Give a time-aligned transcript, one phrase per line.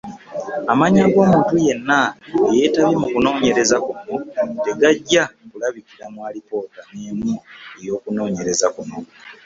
[0.71, 1.99] Amannya g’omuntu yenna
[2.49, 4.13] eyeetabye mu kunoonyereza kuno
[4.63, 7.33] tegajja kulabikira mu alipoota n’emu
[7.81, 8.97] ey’okunoonyereza kuno.